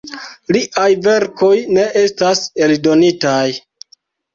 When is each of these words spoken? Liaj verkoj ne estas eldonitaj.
Liaj 0.55 0.85
verkoj 1.09 1.53
ne 1.77 1.85
estas 2.03 2.45
eldonitaj. 2.67 3.41